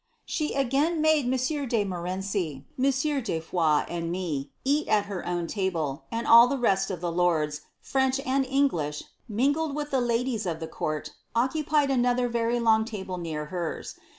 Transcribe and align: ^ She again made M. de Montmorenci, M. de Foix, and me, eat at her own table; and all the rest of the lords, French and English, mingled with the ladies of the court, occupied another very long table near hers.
^ 0.01 0.03
She 0.25 0.55
again 0.55 0.99
made 0.99 1.25
M. 1.25 1.29
de 1.67 1.83
Montmorenci, 1.85 2.63
M. 2.83 3.21
de 3.21 3.39
Foix, 3.39 3.85
and 3.87 4.11
me, 4.11 4.49
eat 4.65 4.87
at 4.87 5.05
her 5.05 5.23
own 5.27 5.45
table; 5.45 6.05
and 6.11 6.25
all 6.25 6.47
the 6.47 6.57
rest 6.57 6.89
of 6.89 7.01
the 7.01 7.11
lords, 7.11 7.61
French 7.79 8.19
and 8.21 8.43
English, 8.47 9.03
mingled 9.29 9.75
with 9.75 9.91
the 9.91 10.01
ladies 10.01 10.47
of 10.47 10.59
the 10.59 10.67
court, 10.67 11.13
occupied 11.35 11.91
another 11.91 12.27
very 12.27 12.59
long 12.59 12.83
table 12.83 13.19
near 13.19 13.45
hers. 13.53 13.93